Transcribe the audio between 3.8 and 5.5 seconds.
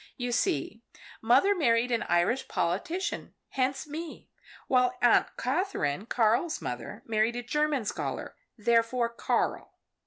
me. While Aunt